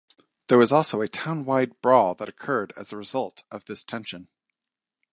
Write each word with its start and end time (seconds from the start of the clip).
There 0.47 0.57
was 0.57 0.71
also 0.71 1.01
a 1.01 1.07
town-wide 1.07 1.79
brawl 1.79 2.15
that 2.15 2.27
occurred 2.27 2.73
as 2.75 2.91
a 2.91 2.97
result 2.97 3.43
of 3.51 3.65
this 3.65 3.83
tension. 3.83 4.29